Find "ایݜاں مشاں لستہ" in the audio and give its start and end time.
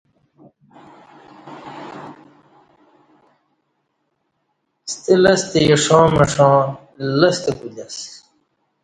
5.67-7.51